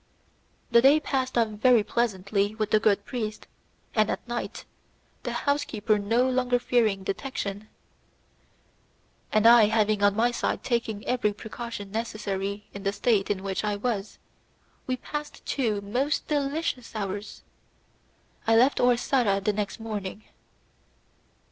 [0.71, 3.45] The day passed off very pleasantly with the good priest,
[3.93, 4.65] and at night,
[5.21, 7.69] the house keeper no longer fearing detection,
[9.31, 13.63] and I having on my side taken every precaution necessary in the state in which
[13.63, 14.17] I was,
[14.87, 17.43] we passed two most delicious hours.
[18.47, 20.23] I left Orsara the next morning.